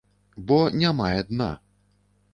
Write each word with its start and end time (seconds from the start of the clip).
Бо 0.51 0.57
не 0.83 0.93
мае 1.01 1.21
дна. 1.31 1.51